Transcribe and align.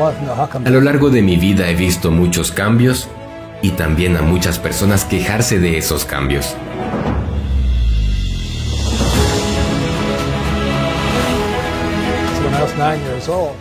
A 0.00 0.70
lo 0.70 0.80
largo 0.80 1.10
de 1.10 1.22
mi 1.22 1.36
vida 1.36 1.68
he 1.68 1.74
visto 1.74 2.12
muchos 2.12 2.52
cambios 2.52 3.08
y 3.62 3.72
también 3.72 4.16
a 4.16 4.22
muchas 4.22 4.60
personas 4.60 5.04
quejarse 5.04 5.58
de 5.58 5.76
esos 5.76 6.04
cambios. 6.04 6.54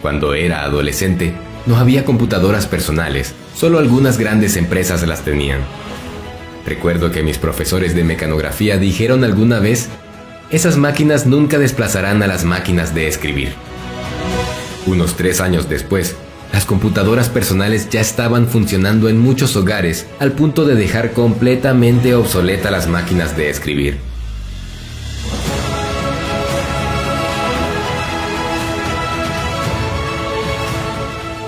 Cuando 0.02 0.36
era 0.36 0.63
adolescente, 0.63 1.34
no 1.65 1.77
había 1.77 2.05
computadoras 2.05 2.67
personales, 2.67 3.33
solo 3.55 3.79
algunas 3.79 4.19
grandes 4.19 4.57
empresas 4.57 5.05
las 5.07 5.23
tenían. 5.23 5.61
Recuerdo 6.67 7.11
que 7.11 7.23
mis 7.23 7.39
profesores 7.39 7.95
de 7.95 8.04
mecanografía 8.04 8.77
dijeron 8.77 9.23
alguna 9.23 9.59
vez, 9.59 9.89
esas 10.51 10.77
máquinas 10.77 11.25
nunca 11.25 11.57
desplazarán 11.57 12.21
a 12.21 12.27
las 12.27 12.43
máquinas 12.43 12.93
de 12.93 13.07
escribir. 13.07 13.54
Unos 14.85 15.16
tres 15.16 15.41
años 15.41 15.67
después, 15.67 16.16
las 16.53 16.65
computadoras 16.65 17.29
personales 17.29 17.89
ya 17.89 18.01
estaban 18.01 18.47
funcionando 18.47 19.09
en 19.09 19.19
muchos 19.19 19.55
hogares 19.55 20.07
al 20.19 20.31
punto 20.31 20.65
de 20.65 20.75
dejar 20.75 21.11
completamente 21.11 22.15
obsoleta 22.15 22.71
las 22.71 22.87
máquinas 22.87 23.35
de 23.35 23.49
escribir. 23.49 23.97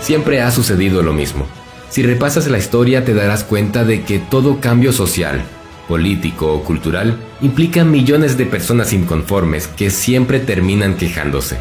Siempre 0.02 0.42
ha 0.42 0.52
sucedido 0.52 1.04
lo 1.04 1.14
mismo. 1.14 1.46
Si 1.90 2.04
repasas 2.04 2.48
la 2.48 2.58
historia 2.58 3.06
te 3.06 3.14
darás 3.14 3.44
cuenta 3.44 3.84
de 3.84 4.04
que 4.04 4.20
todo 4.20 4.60
cambio 4.60 4.92
social, 4.92 5.44
político 5.88 6.54
o 6.54 6.64
cultural 6.64 7.20
implica 7.42 7.84
millones 7.84 8.38
de 8.38 8.46
personas 8.46 8.94
inconformes 8.94 9.68
que 9.68 9.90
siempre 9.90 10.40
terminan 10.40 10.96
quejándose. 10.96 11.58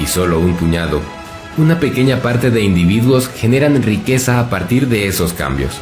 Y 0.00 0.06
solo 0.06 0.40
un 0.40 0.54
puñado, 0.56 1.00
una 1.56 1.78
pequeña 1.78 2.20
parte 2.20 2.50
de 2.50 2.62
individuos 2.62 3.28
generan 3.28 3.82
riqueza 3.82 4.40
a 4.40 4.50
partir 4.50 4.88
de 4.88 5.06
esos 5.06 5.32
cambios. 5.32 5.74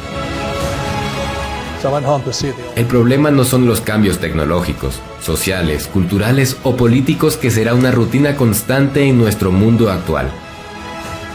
El 2.75 2.85
problema 2.85 3.31
no 3.31 3.43
son 3.43 3.65
los 3.65 3.81
cambios 3.81 4.19
tecnológicos, 4.19 4.99
sociales, 5.21 5.87
culturales 5.87 6.57
o 6.63 6.75
políticos 6.75 7.35
que 7.35 7.51
será 7.51 7.73
una 7.73 7.91
rutina 7.91 8.35
constante 8.35 9.03
en 9.05 9.17
nuestro 9.17 9.51
mundo 9.51 9.91
actual. 9.91 10.31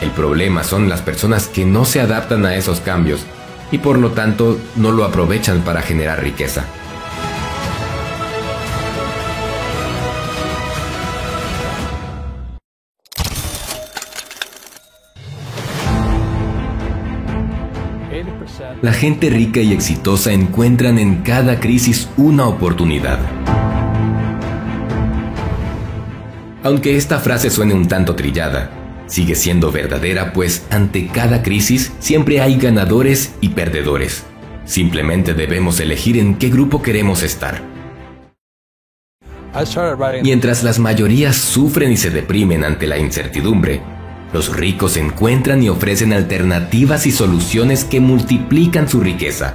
El 0.00 0.10
problema 0.12 0.64
son 0.64 0.88
las 0.88 1.02
personas 1.02 1.48
que 1.48 1.66
no 1.66 1.84
se 1.84 2.00
adaptan 2.00 2.46
a 2.46 2.54
esos 2.54 2.80
cambios 2.80 3.20
y 3.70 3.78
por 3.78 3.98
lo 3.98 4.12
tanto 4.12 4.58
no 4.76 4.92
lo 4.92 5.04
aprovechan 5.04 5.60
para 5.62 5.82
generar 5.82 6.22
riqueza. 6.22 6.64
La 18.82 18.92
gente 18.92 19.30
rica 19.30 19.60
y 19.60 19.72
exitosa 19.72 20.32
encuentran 20.32 20.98
en 20.98 21.22
cada 21.22 21.60
crisis 21.60 22.08
una 22.16 22.46
oportunidad. 22.46 23.18
Aunque 26.62 26.96
esta 26.96 27.18
frase 27.18 27.50
suene 27.50 27.74
un 27.74 27.88
tanto 27.88 28.14
trillada, 28.14 28.70
sigue 29.06 29.34
siendo 29.34 29.70
verdadera 29.70 30.32
pues 30.32 30.66
ante 30.70 31.06
cada 31.06 31.42
crisis 31.42 31.92
siempre 31.98 32.40
hay 32.40 32.56
ganadores 32.56 33.34
y 33.40 33.50
perdedores. 33.50 34.24
Simplemente 34.64 35.34
debemos 35.34 35.80
elegir 35.80 36.18
en 36.18 36.36
qué 36.36 36.50
grupo 36.50 36.82
queremos 36.82 37.22
estar. 37.22 37.62
Mientras 40.22 40.62
las 40.62 40.78
mayorías 40.78 41.36
sufren 41.36 41.90
y 41.92 41.96
se 41.96 42.10
deprimen 42.10 42.64
ante 42.64 42.86
la 42.86 42.98
incertidumbre, 42.98 43.80
los 44.32 44.54
ricos 44.54 44.96
encuentran 44.96 45.62
y 45.62 45.68
ofrecen 45.68 46.12
alternativas 46.12 47.06
y 47.06 47.12
soluciones 47.12 47.84
que 47.84 48.00
multiplican 48.00 48.88
su 48.88 49.00
riqueza. 49.00 49.54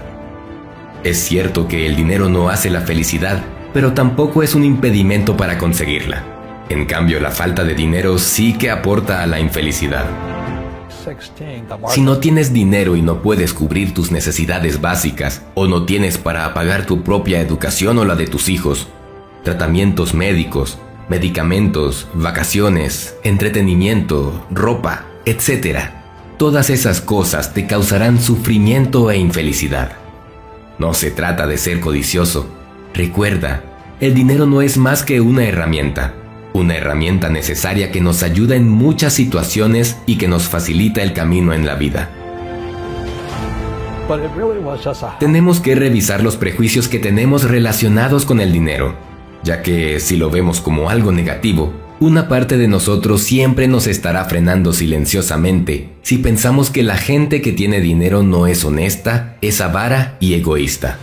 Es 1.04 1.20
cierto 1.24 1.68
que 1.68 1.86
el 1.86 1.96
dinero 1.96 2.30
no 2.30 2.50
hace 2.50 2.70
la 2.70 2.82
felicidad, 2.82 3.44
pero 3.74 3.94
tampoco 3.94 4.42
es 4.42 4.56
un 4.56 4.64
impedimento 4.64 5.36
para 5.38 5.58
conseguirla. 5.58 6.24
En 6.70 6.86
cambio, 6.86 7.20
la 7.20 7.32
falta 7.32 7.64
de 7.64 7.76
dinero 7.76 8.18
sí 8.18 8.54
que 8.54 8.72
aporta 8.72 9.22
a 9.22 9.28
la 9.28 9.40
infelicidad. 9.40 10.06
Si 11.90 12.02
no 12.02 12.20
tienes 12.20 12.54
dinero 12.54 12.96
y 12.96 13.02
no 13.02 13.22
puedes 13.22 13.54
cubrir 13.54 13.94
tus 13.94 14.12
necesidades 14.12 14.80
básicas, 14.80 15.42
o 15.54 15.68
no 15.68 15.86
tienes 15.86 16.18
para 16.18 16.54
pagar 16.54 16.86
tu 16.86 17.04
propia 17.04 17.42
educación 17.42 17.98
o 18.00 18.06
la 18.06 18.16
de 18.16 18.28
tus 18.28 18.48
hijos, 18.48 18.88
tratamientos 19.44 20.14
médicos, 20.14 20.80
medicamentos, 21.10 22.08
vacaciones, 22.14 23.16
entretenimiento, 23.24 24.46
ropa, 24.52 25.06
etc., 25.26 25.80
todas 26.38 26.70
esas 26.70 27.02
cosas 27.02 27.54
te 27.54 27.68
causarán 27.68 28.20
sufrimiento 28.20 29.12
e 29.12 29.18
infelicidad. 29.18 29.94
No 30.80 30.94
se 30.94 31.12
trata 31.12 31.48
de 31.48 31.58
ser 31.58 31.80
codicioso. 31.80 32.48
Recuerda, 32.94 33.64
el 34.00 34.14
dinero 34.14 34.46
no 34.46 34.62
es 34.62 34.78
más 34.78 35.04
que 35.04 35.22
una 35.22 35.46
herramienta 35.46 36.16
una 36.54 36.76
herramienta 36.76 37.30
necesaria 37.30 37.92
que 37.92 38.00
nos 38.00 38.24
ayuda 38.24 38.56
en 38.56 38.70
muchas 38.70 39.14
situaciones 39.14 39.98
y 40.06 40.18
que 40.18 40.28
nos 40.28 40.48
facilita 40.48 41.02
el 41.02 41.14
camino 41.14 41.54
en 41.54 41.66
la 41.66 41.76
vida. 41.76 42.12
Tenemos 45.20 45.60
que 45.60 45.76
revisar 45.76 46.24
los 46.24 46.38
prejuicios 46.38 46.88
que 46.88 47.00
tenemos 47.00 47.44
relacionados 47.44 48.26
con 48.26 48.40
el 48.40 48.52
dinero, 48.52 48.96
ya 49.44 49.62
que 49.62 50.00
si 50.00 50.18
lo 50.18 50.30
vemos 50.30 50.62
como 50.62 50.90
algo 50.90 51.12
negativo, 51.12 51.74
una 52.00 52.28
parte 52.28 52.58
de 52.58 52.68
nosotros 52.68 53.22
siempre 53.22 53.68
nos 53.68 53.88
estará 53.88 54.26
frenando 54.26 54.74
silenciosamente 54.74 55.94
si 56.04 56.18
pensamos 56.18 56.70
que 56.70 56.84
la 56.84 56.98
gente 56.98 57.42
que 57.42 57.54
tiene 57.54 57.80
dinero 57.80 58.24
no 58.24 58.46
es 58.46 58.66
honesta, 58.66 59.38
es 59.42 59.62
avara 59.62 60.18
y 60.20 60.34
egoísta. 60.34 60.98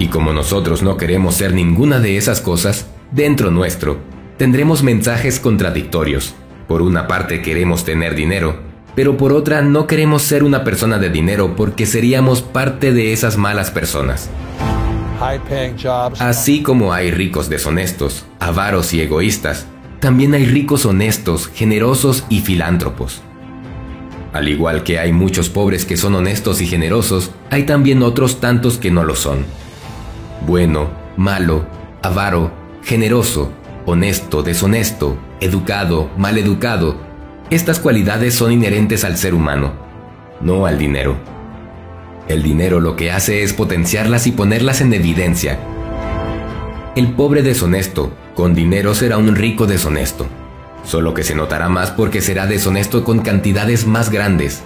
Y 0.00 0.08
como 0.08 0.32
nosotros 0.32 0.82
no 0.82 0.96
queremos 0.96 1.36
ser 1.36 1.54
ninguna 1.54 2.00
de 2.00 2.16
esas 2.16 2.40
cosas, 2.40 2.86
dentro 3.12 3.52
nuestro 3.52 3.98
tendremos 4.38 4.82
mensajes 4.82 5.38
contradictorios. 5.38 6.34
Por 6.66 6.82
una 6.82 7.06
parte 7.06 7.42
queremos 7.42 7.84
tener 7.84 8.16
dinero, 8.16 8.56
pero 8.96 9.16
por 9.16 9.32
otra 9.32 9.62
no 9.62 9.86
queremos 9.86 10.22
ser 10.22 10.42
una 10.42 10.64
persona 10.64 10.98
de 10.98 11.10
dinero 11.10 11.54
porque 11.54 11.86
seríamos 11.86 12.42
parte 12.42 12.92
de 12.92 13.12
esas 13.12 13.36
malas 13.36 13.70
personas. 13.70 14.30
Así 16.18 16.62
como 16.62 16.92
hay 16.92 17.10
ricos 17.10 17.48
deshonestos, 17.48 18.26
avaros 18.40 18.92
y 18.92 19.00
egoístas, 19.00 19.66
también 20.00 20.34
hay 20.34 20.46
ricos 20.46 20.84
honestos, 20.84 21.48
generosos 21.54 22.24
y 22.28 22.40
filántropos. 22.40 23.22
Al 24.32 24.48
igual 24.48 24.82
que 24.82 24.98
hay 24.98 25.12
muchos 25.12 25.48
pobres 25.48 25.84
que 25.84 25.96
son 25.96 26.14
honestos 26.14 26.60
y 26.60 26.66
generosos, 26.66 27.30
hay 27.50 27.64
también 27.64 28.02
otros 28.02 28.40
tantos 28.40 28.78
que 28.78 28.90
no 28.90 29.04
lo 29.04 29.14
son. 29.14 29.44
Bueno, 30.46 30.90
malo, 31.16 31.66
avaro, 32.02 32.50
generoso, 32.82 33.52
honesto, 33.86 34.42
deshonesto, 34.42 35.18
educado, 35.40 36.10
maleducado. 36.16 36.96
Estas 37.50 37.78
cualidades 37.78 38.34
son 38.34 38.52
inherentes 38.52 39.04
al 39.04 39.16
ser 39.18 39.34
humano, 39.34 39.72
no 40.40 40.66
al 40.66 40.78
dinero. 40.78 41.16
El 42.32 42.42
dinero 42.42 42.80
lo 42.80 42.96
que 42.96 43.12
hace 43.12 43.42
es 43.42 43.52
potenciarlas 43.52 44.26
y 44.26 44.32
ponerlas 44.32 44.80
en 44.80 44.94
evidencia. 44.94 45.58
El 46.96 47.12
pobre 47.12 47.42
deshonesto, 47.42 48.14
con 48.34 48.54
dinero 48.54 48.94
será 48.94 49.18
un 49.18 49.36
rico 49.36 49.66
deshonesto, 49.66 50.26
solo 50.82 51.12
que 51.12 51.24
se 51.24 51.34
notará 51.34 51.68
más 51.68 51.90
porque 51.90 52.22
será 52.22 52.46
deshonesto 52.46 53.04
con 53.04 53.18
cantidades 53.18 53.86
más 53.86 54.08
grandes. 54.08 54.62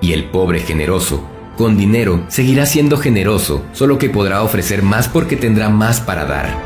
Y 0.00 0.14
el 0.14 0.30
pobre 0.30 0.60
generoso, 0.60 1.28
con 1.58 1.76
dinero, 1.76 2.24
seguirá 2.28 2.64
siendo 2.64 2.96
generoso, 2.96 3.66
solo 3.74 3.98
que 3.98 4.08
podrá 4.08 4.42
ofrecer 4.42 4.82
más 4.82 5.08
porque 5.08 5.36
tendrá 5.36 5.68
más 5.68 6.00
para 6.00 6.24
dar. 6.24 6.56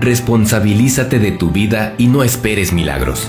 Responsabilízate 0.00 1.18
de 1.18 1.32
tu 1.32 1.50
vida 1.50 1.92
y 1.98 2.06
no 2.06 2.22
esperes 2.22 2.72
milagros. 2.72 3.28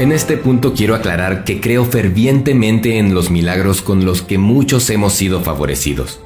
En 0.00 0.10
este 0.10 0.36
punto 0.36 0.74
quiero 0.74 0.96
aclarar 0.96 1.44
que 1.44 1.60
creo 1.60 1.84
fervientemente 1.84 2.98
en 2.98 3.14
los 3.14 3.30
milagros 3.30 3.82
con 3.82 4.04
los 4.04 4.22
que 4.22 4.38
muchos 4.38 4.90
hemos 4.90 5.12
sido 5.12 5.42
favorecidos. 5.42 6.20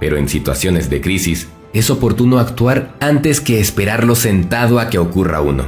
Pero 0.00 0.16
en 0.16 0.28
situaciones 0.28 0.90
de 0.90 1.00
crisis 1.00 1.48
es 1.72 1.90
oportuno 1.90 2.38
actuar 2.38 2.96
antes 2.98 3.40
que 3.40 3.60
esperarlo 3.60 4.14
sentado 4.14 4.80
a 4.80 4.90
que 4.90 4.98
ocurra 4.98 5.40
uno. 5.42 5.66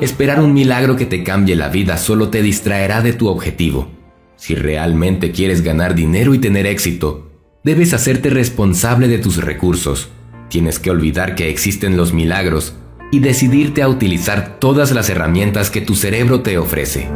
Esperar 0.00 0.40
un 0.40 0.54
milagro 0.54 0.96
que 0.96 1.06
te 1.06 1.22
cambie 1.22 1.54
la 1.54 1.68
vida 1.68 1.98
solo 1.98 2.30
te 2.30 2.42
distraerá 2.42 3.02
de 3.02 3.12
tu 3.12 3.28
objetivo. 3.28 3.88
Si 4.36 4.54
realmente 4.54 5.30
quieres 5.30 5.62
ganar 5.62 5.94
dinero 5.94 6.34
y 6.34 6.38
tener 6.38 6.66
éxito, 6.66 7.30
Debes 7.62 7.92
hacerte 7.92 8.30
responsable 8.30 9.06
de 9.06 9.18
tus 9.18 9.36
recursos. 9.36 10.08
Tienes 10.48 10.78
que 10.78 10.90
olvidar 10.90 11.34
que 11.34 11.50
existen 11.50 11.94
los 11.98 12.14
milagros 12.14 12.72
y 13.10 13.20
decidirte 13.20 13.82
a 13.82 13.88
utilizar 13.88 14.58
todas 14.58 14.92
las 14.92 15.10
herramientas 15.10 15.70
que 15.70 15.80
tu 15.80 15.94
cerebro 15.94 16.42
te 16.42 16.58
ofrece. 16.58 17.08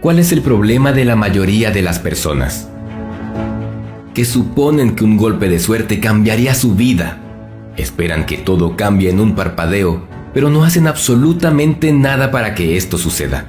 ¿Cuál 0.00 0.18
es 0.18 0.32
el 0.32 0.42
problema 0.42 0.92
de 0.92 1.04
la 1.04 1.16
mayoría 1.16 1.70
de 1.70 1.82
las 1.82 1.98
personas? 1.98 2.68
Que 4.14 4.24
suponen 4.24 4.94
que 4.94 5.04
un 5.04 5.16
golpe 5.16 5.48
de 5.48 5.58
suerte 5.58 6.00
cambiaría 6.00 6.54
su 6.54 6.74
vida. 6.74 7.18
Esperan 7.76 8.26
que 8.26 8.38
todo 8.38 8.76
cambie 8.76 9.10
en 9.10 9.20
un 9.20 9.34
parpadeo, 9.34 10.06
pero 10.32 10.50
no 10.50 10.64
hacen 10.64 10.86
absolutamente 10.86 11.92
nada 11.92 12.30
para 12.30 12.54
que 12.54 12.76
esto 12.76 12.98
suceda. 12.98 13.46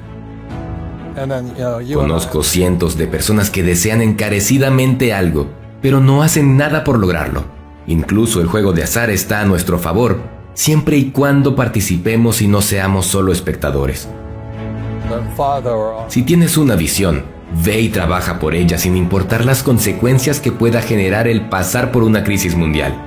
Conozco 1.93 2.43
cientos 2.43 2.97
de 2.97 3.07
personas 3.07 3.49
que 3.49 3.63
desean 3.63 4.01
encarecidamente 4.01 5.13
algo, 5.13 5.47
pero 5.81 5.99
no 5.99 6.21
hacen 6.21 6.57
nada 6.57 6.83
por 6.83 6.99
lograrlo. 6.99 7.45
Incluso 7.87 8.41
el 8.41 8.47
juego 8.47 8.73
de 8.73 8.83
azar 8.83 9.09
está 9.09 9.41
a 9.41 9.45
nuestro 9.45 9.79
favor, 9.79 10.36
siempre 10.57 10.97
y 10.97 11.11
cuando 11.11 11.55
participemos 11.55 12.41
y 12.41 12.47
no 12.47 12.63
seamos 12.63 13.05
solo 13.05 13.31
espectadores. 13.31 14.09
Si 16.07 16.23
tienes 16.23 16.57
una 16.57 16.75
visión, 16.75 17.25
ve 17.63 17.79
y 17.79 17.89
trabaja 17.89 18.39
por 18.39 18.55
ella 18.55 18.79
sin 18.79 18.97
importar 18.97 19.45
las 19.45 19.61
consecuencias 19.61 20.39
que 20.39 20.51
pueda 20.51 20.81
generar 20.81 21.27
el 21.27 21.47
pasar 21.47 21.91
por 21.91 22.01
una 22.01 22.23
crisis 22.23 22.55
mundial. 22.55 22.99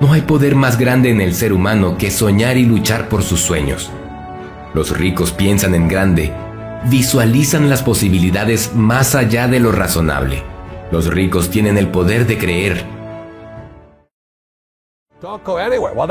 No 0.00 0.12
hay 0.12 0.22
poder 0.22 0.54
más 0.54 0.78
grande 0.78 1.10
en 1.10 1.20
el 1.20 1.34
ser 1.34 1.52
humano 1.52 1.98
que 1.98 2.12
soñar 2.12 2.56
y 2.56 2.64
luchar 2.64 3.08
por 3.08 3.24
sus 3.24 3.40
sueños. 3.40 3.90
Los 4.72 4.96
ricos 4.96 5.32
piensan 5.32 5.74
en 5.74 5.88
grande, 5.88 6.32
visualizan 6.88 7.68
las 7.68 7.82
posibilidades 7.82 8.76
más 8.76 9.16
allá 9.16 9.48
de 9.48 9.58
lo 9.58 9.72
razonable. 9.72 10.44
Los 10.92 11.08
ricos 11.08 11.50
tienen 11.50 11.78
el 11.78 11.88
poder 11.88 12.28
de 12.28 12.38
creer. 12.38 12.95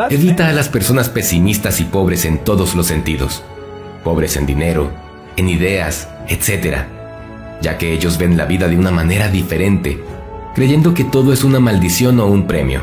Evita 0.09 0.49
a 0.49 0.51
las 0.51 0.67
personas 0.67 1.09
pesimistas 1.09 1.79
y 1.79 1.83
pobres 1.83 2.25
en 2.25 2.39
todos 2.39 2.73
los 2.73 2.87
sentidos. 2.87 3.43
Pobres 4.03 4.35
en 4.35 4.47
dinero, 4.47 4.89
en 5.35 5.47
ideas, 5.47 6.09
etc. 6.27 6.85
Ya 7.61 7.77
que 7.77 7.93
ellos 7.93 8.17
ven 8.17 8.35
la 8.35 8.45
vida 8.45 8.67
de 8.67 8.75
una 8.75 8.89
manera 8.89 9.29
diferente, 9.29 10.03
creyendo 10.55 10.95
que 10.95 11.03
todo 11.03 11.33
es 11.33 11.43
una 11.43 11.59
maldición 11.59 12.19
o 12.19 12.25
un 12.25 12.47
premio. 12.47 12.81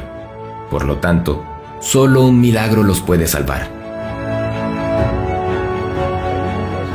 Por 0.71 0.85
lo 0.85 0.99
tanto, 0.99 1.45
solo 1.81 2.23
un 2.23 2.41
milagro 2.41 2.85
los 2.85 3.01
puede 3.01 3.27
salvar. 3.27 3.69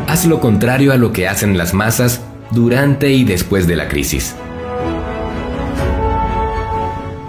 Haz 0.07 0.25
lo 0.25 0.39
contrario 0.39 0.93
a 0.93 0.97
lo 0.97 1.11
que 1.11 1.27
hacen 1.27 1.57
las 1.57 1.73
masas 1.73 2.21
durante 2.51 3.11
y 3.11 3.25
después 3.25 3.67
de 3.67 3.75
la 3.75 3.89
crisis. 3.89 4.37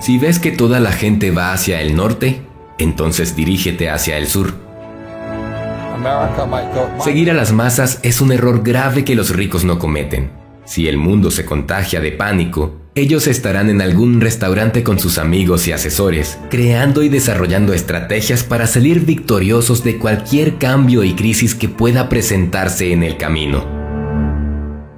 Si 0.00 0.19
ves 0.19 0.39
que 0.39 0.53
toda 0.53 0.81
la 0.81 0.93
gente 0.93 1.31
va 1.31 1.53
hacia 1.53 1.81
el 1.81 1.97
norte, 1.97 2.43
entonces 2.79 3.35
dirígete 3.35 3.91
hacia 3.91 4.17
el 4.17 4.27
sur. 4.27 4.55
Seguir 7.03 7.31
a 7.31 7.35
las 7.35 7.53
masas 7.53 7.99
es 8.03 8.21
un 8.21 8.31
error 8.31 8.62
grave 8.62 9.05
que 9.05 9.17
los 9.17 9.31
ricos 9.31 9.65
no 9.65 9.79
cometen. 9.79 10.31
Si 10.65 10.87
el 10.87 10.99
mundo 10.99 11.31
se 11.31 11.45
contagia 11.45 12.00
de 12.00 12.12
pánico, 12.12 12.77
ellos 12.95 13.27
estarán 13.27 13.71
en 13.71 13.81
algún 13.81 14.21
restaurante 14.21 14.83
con 14.83 14.99
sus 14.99 15.19
amigos 15.19 15.67
y 15.67 15.73
asesores, 15.73 16.39
creando 16.51 17.03
y 17.03 17.09
desarrollando 17.09 17.73
estrategias 17.73 18.44
para 18.44 18.67
salir 18.67 19.05
victoriosos 19.05 19.83
de 19.83 19.99
cualquier 19.99 20.59
cambio 20.59 21.05
y 21.05 21.15
crisis 21.15 21.55
que 21.55 21.69
pueda 21.69 22.09
presentarse 22.09 22.93
en 22.93 23.03
el 23.03 23.17
camino. 23.17 23.78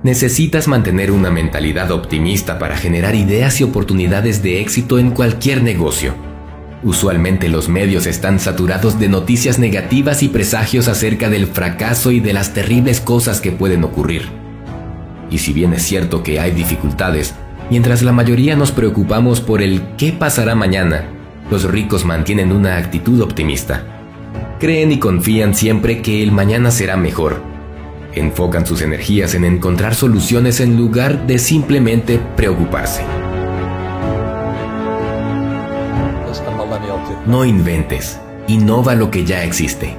Necesitas 0.02 0.66
mantener 0.66 1.10
una 1.10 1.30
mentalidad 1.30 1.90
optimista 1.90 2.58
para 2.58 2.78
generar 2.78 3.14
ideas 3.14 3.60
y 3.60 3.64
oportunidades 3.64 4.42
de 4.42 4.62
éxito 4.62 4.98
en 4.98 5.10
cualquier 5.10 5.62
negocio. 5.62 6.14
Usualmente 6.82 7.50
los 7.50 7.68
medios 7.68 8.06
están 8.06 8.40
saturados 8.40 8.98
de 8.98 9.10
noticias 9.10 9.58
negativas 9.58 10.22
y 10.22 10.28
presagios 10.28 10.88
acerca 10.88 11.28
del 11.28 11.46
fracaso 11.46 12.12
y 12.12 12.20
de 12.20 12.32
las 12.32 12.54
terribles 12.54 13.02
cosas 13.02 13.42
que 13.42 13.52
pueden 13.52 13.84
ocurrir. 13.84 14.22
Y 15.30 15.36
si 15.36 15.52
bien 15.52 15.74
es 15.74 15.82
cierto 15.82 16.22
que 16.22 16.40
hay 16.40 16.52
dificultades, 16.52 17.34
mientras 17.68 18.00
la 18.00 18.12
mayoría 18.12 18.56
nos 18.56 18.72
preocupamos 18.72 19.42
por 19.42 19.60
el 19.60 19.82
qué 19.98 20.14
pasará 20.14 20.54
mañana, 20.54 21.04
los 21.50 21.64
ricos 21.64 22.06
mantienen 22.06 22.52
una 22.52 22.78
actitud 22.78 23.20
optimista. 23.20 23.84
Creen 24.58 24.92
y 24.92 24.98
confían 24.98 25.54
siempre 25.54 26.00
que 26.00 26.22
el 26.22 26.32
mañana 26.32 26.70
será 26.70 26.96
mejor. 26.96 27.49
Enfocan 28.14 28.66
sus 28.66 28.82
energías 28.82 29.34
en 29.34 29.44
encontrar 29.44 29.94
soluciones 29.94 30.60
en 30.60 30.76
lugar 30.76 31.26
de 31.26 31.38
simplemente 31.38 32.18
preocuparse. 32.36 33.02
No 37.26 37.44
inventes, 37.44 38.18
innova 38.48 38.94
lo 38.94 39.10
que 39.10 39.24
ya 39.24 39.44
existe. 39.44 39.94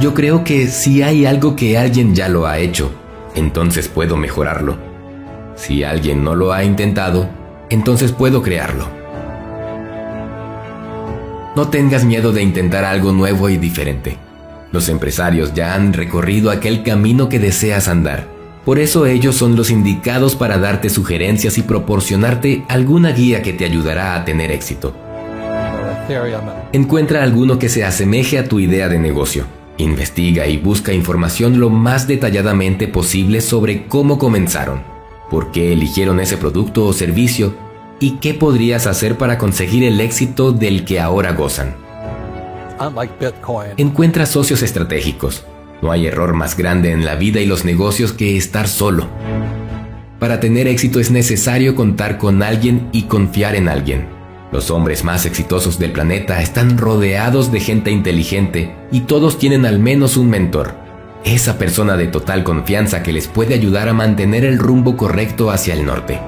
Yo 0.00 0.14
creo 0.14 0.44
que 0.44 0.66
si 0.66 1.02
hay 1.02 1.24
algo 1.24 1.54
que 1.54 1.78
alguien 1.78 2.14
ya 2.14 2.28
lo 2.28 2.46
ha 2.46 2.58
hecho, 2.58 2.90
entonces 3.34 3.88
puedo 3.88 4.16
mejorarlo. 4.16 4.76
Si 5.54 5.84
alguien 5.84 6.24
no 6.24 6.34
lo 6.34 6.52
ha 6.52 6.64
intentado, 6.64 7.28
entonces 7.70 8.12
puedo 8.12 8.42
crearlo. 8.42 8.95
No 11.56 11.68
tengas 11.68 12.04
miedo 12.04 12.32
de 12.32 12.42
intentar 12.42 12.84
algo 12.84 13.12
nuevo 13.12 13.48
y 13.48 13.56
diferente. 13.56 14.18
Los 14.70 14.88
empresarios 14.88 15.54
ya 15.54 15.74
han 15.74 15.92
recorrido 15.92 16.50
aquel 16.50 16.82
camino 16.82 17.28
que 17.28 17.40
deseas 17.40 17.88
andar. 17.88 18.28
Por 18.64 18.78
eso 18.78 19.06
ellos 19.06 19.34
son 19.34 19.56
los 19.56 19.70
indicados 19.70 20.36
para 20.36 20.58
darte 20.58 20.90
sugerencias 20.90 21.58
y 21.58 21.62
proporcionarte 21.62 22.64
alguna 22.68 23.10
guía 23.12 23.42
que 23.42 23.52
te 23.52 23.64
ayudará 23.64 24.14
a 24.14 24.24
tener 24.24 24.52
éxito. 24.52 24.94
Encuentra 26.72 27.22
alguno 27.22 27.58
que 27.58 27.68
se 27.68 27.84
asemeje 27.84 28.38
a 28.38 28.48
tu 28.48 28.60
idea 28.60 28.88
de 28.88 28.98
negocio 28.98 29.46
Investiga 29.78 30.46
y 30.46 30.56
busca 30.56 30.92
información 30.94 31.60
lo 31.60 31.68
más 31.68 32.08
detalladamente 32.08 32.88
posible 32.88 33.42
sobre 33.42 33.86
cómo 33.86 34.18
comenzaron, 34.18 34.82
por 35.30 35.52
qué 35.52 35.72
eligieron 35.72 36.18
ese 36.18 36.38
producto 36.38 36.86
o 36.86 36.92
servicio 36.94 37.54
y 38.00 38.18
qué 38.18 38.34
podrías 38.34 38.86
hacer 38.86 39.16
para 39.16 39.38
conseguir 39.38 39.84
el 39.84 40.00
éxito 40.00 40.52
del 40.52 40.84
que 40.84 41.00
ahora 41.00 41.32
gozan. 41.32 41.74
Encuentra 43.76 44.26
socios 44.26 44.62
estratégicos. 44.62 45.44
No 45.82 45.92
hay 45.92 46.06
error 46.06 46.34
más 46.34 46.56
grande 46.56 46.92
en 46.92 47.04
la 47.04 47.14
vida 47.14 47.40
y 47.40 47.46
los 47.46 47.64
negocios 47.64 48.12
que 48.12 48.36
estar 48.36 48.68
solo. 48.68 49.08
Para 50.18 50.40
tener 50.40 50.66
éxito 50.66 51.00
es 51.00 51.10
necesario 51.10 51.74
contar 51.74 52.18
con 52.18 52.42
alguien 52.42 52.88
y 52.92 53.02
confiar 53.02 53.54
en 53.54 53.68
alguien. 53.68 54.06
Los 54.52 54.70
hombres 54.70 55.04
más 55.04 55.26
exitosos 55.26 55.78
del 55.78 55.92
planeta 55.92 56.40
están 56.40 56.78
rodeados 56.78 57.52
de 57.52 57.60
gente 57.60 57.90
inteligente 57.90 58.74
y 58.90 59.00
todos 59.00 59.38
tienen 59.38 59.66
al 59.66 59.78
menos 59.78 60.16
un 60.16 60.30
mentor, 60.30 60.74
esa 61.24 61.58
persona 61.58 61.96
de 61.96 62.06
total 62.06 62.44
confianza 62.44 63.02
que 63.02 63.12
les 63.12 63.26
puede 63.26 63.54
ayudar 63.54 63.88
a 63.88 63.92
mantener 63.92 64.44
el 64.44 64.58
rumbo 64.58 64.96
correcto 64.96 65.50
hacia 65.50 65.74
el 65.74 65.84
norte. 65.84 66.20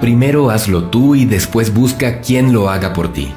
Primero 0.00 0.50
hazlo 0.50 0.84
tú 0.84 1.14
y 1.14 1.24
después 1.24 1.72
busca 1.72 2.20
quien 2.20 2.52
lo 2.52 2.68
haga 2.68 2.92
por 2.92 3.12
ti. 3.12 3.32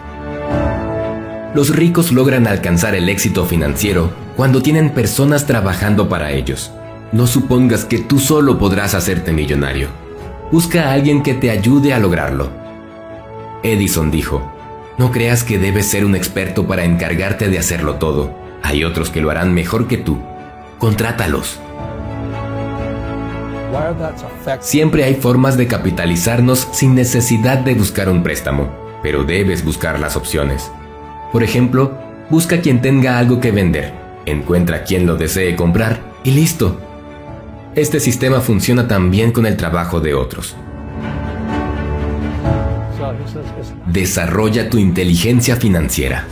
Los 1.54 1.76
ricos 1.76 2.12
logran 2.12 2.48
alcanzar 2.48 2.96
el 2.96 3.10
éxito 3.10 3.46
financiero 3.46 4.12
cuando 4.36 4.62
tienen 4.62 4.92
personas 4.92 5.46
trabajando 5.46 6.10
para 6.10 6.32
ellos. 6.32 6.72
No 7.12 7.28
supongas 7.28 7.86
que 7.86 8.00
tú 8.00 8.20
solo 8.20 8.60
podrás 8.60 8.94
hacerte 8.94 9.32
millonario. 9.32 9.88
Busca 10.52 10.90
a 10.90 10.94
alguien 10.94 11.24
que 11.24 11.34
te 11.34 11.50
ayude 11.50 11.94
a 11.94 12.00
lograrlo. 12.00 12.50
Edison 13.64 14.12
dijo, 14.12 14.54
no 14.98 15.12
creas 15.12 15.44
que 15.44 15.60
debes 15.60 15.88
ser 15.88 16.04
un 16.04 16.16
experto 16.16 16.68
para 16.68 16.84
encargarte 16.84 17.48
de 17.48 17.58
hacerlo 17.58 17.96
todo. 17.96 18.36
Hay 18.62 18.84
otros 18.84 19.10
que 19.10 19.22
lo 19.22 19.32
harán 19.32 19.54
mejor 19.54 19.88
que 19.88 19.98
tú. 19.98 20.20
Contrátalos. 20.78 21.60
Siempre 24.60 25.04
hay 25.04 25.16
formas 25.16 25.58
de 25.58 25.68
capitalizarnos 25.68 26.68
sin 26.72 26.96
necesidad 26.96 27.60
de 27.60 27.76
buscar 27.76 28.10
un 28.10 28.24
préstamo, 28.24 28.70
pero 29.04 29.24
debes 29.24 29.64
buscar 29.64 30.00
las 30.00 30.16
opciones. 30.16 30.72
Por 31.32 31.44
ejemplo, 31.44 31.98
busca 32.30 32.62
quien 32.62 32.82
tenga 32.82 33.18
algo 33.18 33.40
que 33.40 33.52
vender, 33.52 33.94
encuentra 34.26 34.84
quien 34.84 35.06
lo 35.06 35.18
desee 35.18 35.56
comprar 35.56 36.00
y 36.24 36.32
listo. 36.32 36.80
Este 37.76 38.00
sistema 38.00 38.42
funciona 38.42 38.88
también 38.88 39.32
con 39.32 39.46
el 39.46 39.56
trabajo 39.56 40.00
de 40.00 40.14
otros. 40.14 40.56
Desarrolla 43.86 44.70
tu 44.70 44.78
inteligencia 44.78 45.56
financiera. 45.56 46.26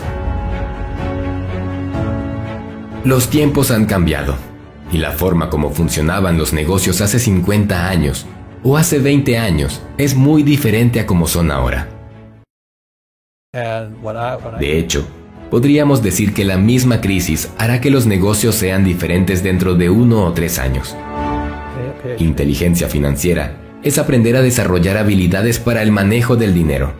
Los 3.03 3.29
tiempos 3.29 3.71
han 3.71 3.85
cambiado 3.85 4.46
y 4.91 4.97
la 4.97 5.11
forma 5.11 5.49
como 5.49 5.71
funcionaban 5.71 6.37
los 6.37 6.53
negocios 6.53 7.01
hace 7.01 7.19
50 7.19 7.89
años 7.89 8.25
o 8.63 8.77
hace 8.77 8.99
20 8.99 9.37
años 9.37 9.81
es 9.97 10.15
muy 10.15 10.43
diferente 10.43 10.99
a 10.99 11.05
como 11.05 11.27
son 11.27 11.51
ahora. 11.51 11.87
De 14.59 14.77
hecho, 14.77 15.07
podríamos 15.49 16.03
decir 16.03 16.33
que 16.33 16.45
la 16.45 16.57
misma 16.57 17.01
crisis 17.01 17.49
hará 17.57 17.81
que 17.81 17.89
los 17.89 18.05
negocios 18.05 18.55
sean 18.55 18.83
diferentes 18.83 19.43
dentro 19.43 19.75
de 19.75 19.89
uno 19.89 20.25
o 20.25 20.33
tres 20.33 20.59
años. 20.59 20.95
Inteligencia 22.19 22.87
financiera 22.87 23.57
es 23.83 23.97
aprender 23.97 24.35
a 24.35 24.41
desarrollar 24.41 24.97
habilidades 24.97 25.59
para 25.59 25.81
el 25.81 25.91
manejo 25.91 26.35
del 26.35 26.53
dinero. 26.53 26.93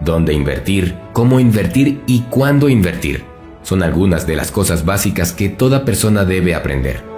Dónde 0.00 0.32
invertir, 0.32 0.96
cómo 1.12 1.38
invertir 1.38 2.00
y 2.06 2.20
cuándo 2.30 2.68
invertir 2.68 3.24
son 3.62 3.82
algunas 3.82 4.26
de 4.26 4.36
las 4.36 4.50
cosas 4.50 4.86
básicas 4.86 5.32
que 5.32 5.50
toda 5.50 5.84
persona 5.84 6.24
debe 6.24 6.54
aprender. 6.54 7.09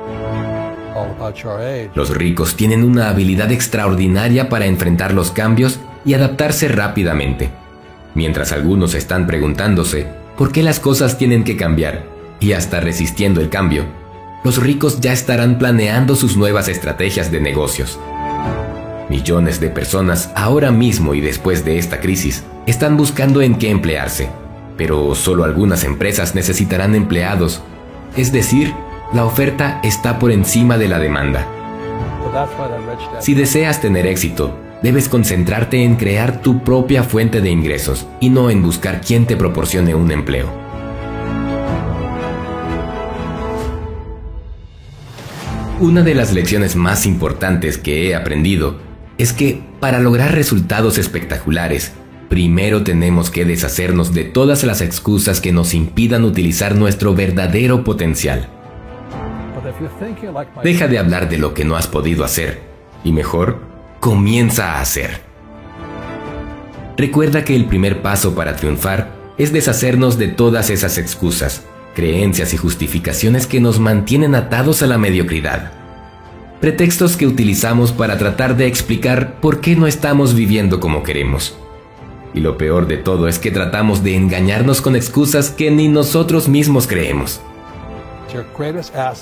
Los 1.94 2.10
ricos 2.10 2.56
tienen 2.56 2.84
una 2.84 3.08
habilidad 3.08 3.50
extraordinaria 3.50 4.48
para 4.48 4.66
enfrentar 4.66 5.14
los 5.14 5.30
cambios 5.30 5.80
y 6.04 6.14
adaptarse 6.14 6.68
rápidamente, 6.68 7.50
mientras 8.14 8.52
algunos 8.52 8.94
están 8.94 9.26
preguntándose 9.26 10.06
por 10.36 10.52
qué 10.52 10.62
las 10.62 10.80
cosas 10.80 11.18
tienen 11.18 11.44
que 11.44 11.56
cambiar 11.56 12.04
y 12.40 12.52
hasta 12.52 12.80
resistiendo 12.80 13.40
el 13.40 13.48
cambio. 13.48 13.84
Los 14.44 14.60
ricos 14.60 15.00
ya 15.00 15.12
estarán 15.12 15.58
planeando 15.58 16.16
sus 16.16 16.36
nuevas 16.36 16.68
estrategias 16.68 17.30
de 17.30 17.40
negocios. 17.40 17.98
Millones 19.08 19.60
de 19.60 19.68
personas 19.68 20.30
ahora 20.34 20.72
mismo 20.72 21.14
y 21.14 21.20
después 21.20 21.64
de 21.64 21.78
esta 21.78 22.00
crisis 22.00 22.42
están 22.66 22.96
buscando 22.96 23.40
en 23.42 23.56
qué 23.56 23.70
emplearse, 23.70 24.30
pero 24.76 25.14
solo 25.14 25.44
algunas 25.44 25.84
empresas 25.84 26.34
necesitarán 26.34 26.94
empleados, 26.94 27.62
es 28.16 28.32
decir, 28.32 28.74
la 29.12 29.26
oferta 29.26 29.80
está 29.82 30.18
por 30.18 30.30
encima 30.30 30.78
de 30.78 30.88
la 30.88 30.98
demanda. 30.98 31.46
Si 33.20 33.34
deseas 33.34 33.80
tener 33.80 34.06
éxito, 34.06 34.56
debes 34.82 35.08
concentrarte 35.08 35.84
en 35.84 35.96
crear 35.96 36.40
tu 36.40 36.64
propia 36.64 37.02
fuente 37.02 37.40
de 37.40 37.50
ingresos 37.50 38.06
y 38.20 38.30
no 38.30 38.48
en 38.48 38.62
buscar 38.62 39.02
quién 39.02 39.26
te 39.26 39.36
proporcione 39.36 39.94
un 39.94 40.10
empleo. 40.10 40.48
Una 45.78 46.02
de 46.02 46.14
las 46.14 46.32
lecciones 46.32 46.76
más 46.76 47.06
importantes 47.06 47.76
que 47.76 48.08
he 48.08 48.14
aprendido 48.14 48.76
es 49.18 49.32
que 49.32 49.62
para 49.78 49.98
lograr 49.98 50.32
resultados 50.32 50.96
espectaculares, 50.96 51.92
primero 52.30 52.82
tenemos 52.82 53.30
que 53.30 53.44
deshacernos 53.44 54.14
de 54.14 54.24
todas 54.24 54.64
las 54.64 54.80
excusas 54.80 55.40
que 55.40 55.52
nos 55.52 55.74
impidan 55.74 56.24
utilizar 56.24 56.76
nuestro 56.76 57.14
verdadero 57.14 57.84
potencial. 57.84 58.61
Deja 60.62 60.88
de 60.88 60.98
hablar 60.98 61.28
de 61.28 61.38
lo 61.38 61.54
que 61.54 61.64
no 61.64 61.76
has 61.76 61.86
podido 61.86 62.24
hacer 62.24 62.60
y 63.04 63.12
mejor, 63.12 63.58
comienza 64.00 64.74
a 64.76 64.80
hacer. 64.80 65.20
Recuerda 66.96 67.44
que 67.44 67.56
el 67.56 67.66
primer 67.66 68.02
paso 68.02 68.34
para 68.34 68.56
triunfar 68.56 69.12
es 69.38 69.52
deshacernos 69.52 70.18
de 70.18 70.28
todas 70.28 70.70
esas 70.70 70.98
excusas, 70.98 71.64
creencias 71.94 72.54
y 72.54 72.56
justificaciones 72.56 73.46
que 73.46 73.60
nos 73.60 73.80
mantienen 73.80 74.34
atados 74.34 74.82
a 74.82 74.86
la 74.86 74.98
mediocridad. 74.98 75.72
Pretextos 76.60 77.16
que 77.16 77.26
utilizamos 77.26 77.90
para 77.92 78.18
tratar 78.18 78.56
de 78.56 78.66
explicar 78.66 79.40
por 79.40 79.60
qué 79.60 79.74
no 79.74 79.86
estamos 79.86 80.34
viviendo 80.34 80.78
como 80.78 81.02
queremos. 81.02 81.56
Y 82.34 82.40
lo 82.40 82.56
peor 82.56 82.86
de 82.86 82.98
todo 82.98 83.26
es 83.26 83.38
que 83.38 83.50
tratamos 83.50 84.04
de 84.04 84.14
engañarnos 84.14 84.80
con 84.80 84.94
excusas 84.94 85.50
que 85.50 85.70
ni 85.70 85.88
nosotros 85.88 86.48
mismos 86.48 86.86
creemos. 86.86 87.40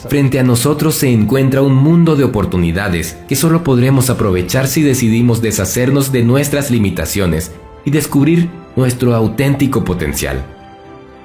Frente 0.08 0.38
a 0.38 0.42
nosotros 0.42 0.94
se 0.94 1.10
encuentra 1.10 1.62
un 1.62 1.74
mundo 1.74 2.16
de 2.16 2.24
oportunidades 2.24 3.18
que 3.28 3.36
solo 3.36 3.64
podremos 3.64 4.10
aprovechar 4.10 4.68
si 4.68 4.82
decidimos 4.82 5.42
deshacernos 5.42 6.12
de 6.12 6.22
nuestras 6.22 6.70
limitaciones 6.70 7.52
y 7.84 7.90
descubrir 7.90 8.48
nuestro 8.76 9.14
auténtico 9.14 9.84
potencial 9.84 10.44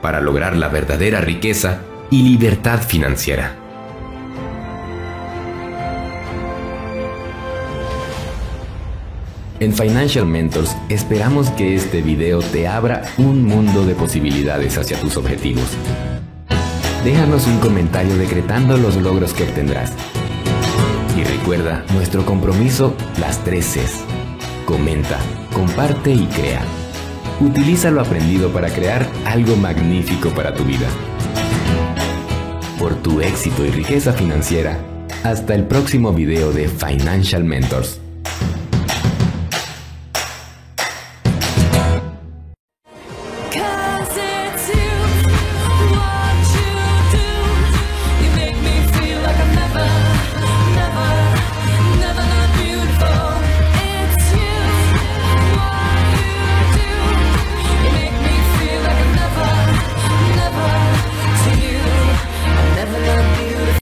para 0.02 0.22
lograr 0.22 0.56
la 0.56 0.68
verdadera 0.68 1.22
riqueza 1.22 1.82
y 2.10 2.24
libertad 2.24 2.82
financiera. 2.82 3.56
En 9.60 9.74
Financial 9.74 10.26
Mentors 10.26 10.76
esperamos 10.90 11.50
que 11.52 11.76
este 11.76 12.02
video 12.02 12.40
te 12.40 12.68
abra 12.68 13.04
un 13.18 13.44
mundo 13.44 13.86
de 13.86 13.96
posibilidades 13.96 14.78
hacia 14.78 15.00
tus 15.00 15.16
objetivos 15.18 15.70
déjanos 17.06 17.46
un 17.46 17.60
comentario 17.60 18.18
decretando 18.18 18.78
los 18.78 18.96
logros 18.96 19.32
que 19.32 19.44
obtendrás. 19.44 19.94
Y 21.16 21.24
recuerda 21.24 21.86
nuestro 21.94 22.26
compromiso, 22.26 22.96
las 23.20 23.44
tres 23.44 23.68
Cs. 23.68 24.04
Comenta, 24.66 25.20
comparte 25.54 26.12
y 26.12 26.26
crea. 26.26 26.62
Utiliza 27.40 27.92
lo 27.92 28.02
aprendido 28.02 28.50
para 28.50 28.70
crear 28.70 29.08
algo 29.24 29.56
magnífico 29.56 30.30
para 30.32 30.56
tu 30.56 30.64
vida. 30.64 30.88
Por 32.80 32.96
tu 32.96 33.22
éxito 33.22 33.64
y 33.64 33.70
riqueza 33.70 34.12
financiera, 34.12 34.80
hasta 35.24 35.54
el 35.54 35.66
próximo 35.66 36.12
video 36.12 36.52
de 36.52 36.68
Financial 36.68 37.44
Mentors. 37.44 38.05